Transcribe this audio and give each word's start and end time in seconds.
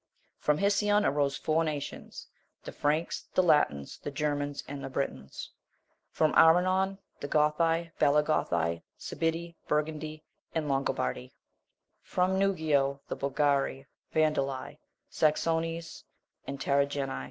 From 0.39 0.57
Hisicion 0.57 1.05
arose 1.05 1.37
four 1.37 1.63
nations 1.63 2.25
the 2.63 2.71
Franks, 2.71 3.27
the 3.35 3.43
Latins, 3.43 3.99
the 3.99 4.09
Germans, 4.09 4.63
and 4.67 4.91
Britons: 4.91 5.51
from 6.09 6.33
Armenon, 6.33 6.97
the 7.19 7.27
Gothi, 7.27 7.91
Balagothi, 7.99 8.81
Cibidi, 8.97 9.53
Burgundi, 9.67 10.23
and 10.55 10.67
Longobardi: 10.67 11.33
from 12.01 12.39
Neugio, 12.39 12.99
the 13.09 13.15
Bogari, 13.15 13.85
Vandali, 14.11 14.79
Saxones, 15.11 16.01
and 16.47 16.59
Tarinegi. 16.59 17.19